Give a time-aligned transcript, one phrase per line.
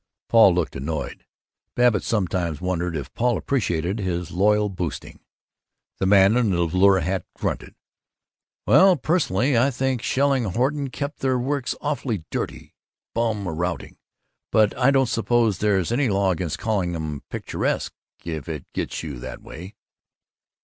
[0.29, 1.27] Paul looked annoyed.
[1.75, 5.19] (Babbitt sometimes wondered if Paul appreciated his loyal boosting.)
[5.99, 7.75] The man in the velour hat grunted,
[8.65, 12.73] "Well, personally, I think Shelling Horton keep their works awful dirty.
[13.13, 13.99] Bum routing.
[14.51, 17.93] But I don't suppose there's any law against calling 'em 'picturesque'
[18.25, 19.75] if it gets you that way!"